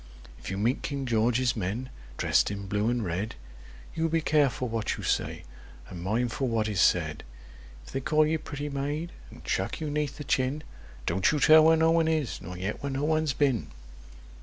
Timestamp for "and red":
2.89-3.35